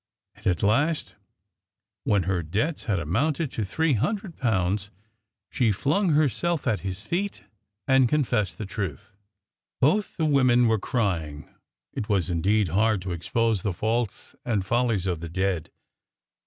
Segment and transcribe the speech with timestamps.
[0.33, 1.13] And at last,
[2.05, 4.89] when her debts had amounted to three hundred pounds,
[5.51, 7.43] she flung herself at his feet
[7.87, 9.13] and confessed the truth."
[9.79, 11.47] Both the women were crying.
[11.93, 15.69] It was indeed hard to expose the faults and follies of the dead.